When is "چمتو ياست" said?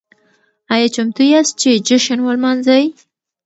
0.95-1.53